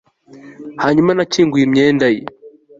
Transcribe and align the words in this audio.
Hanyuma 0.83 1.11
nakinguye 1.13 1.63
imyenda 1.65 2.05
ye 2.13 2.21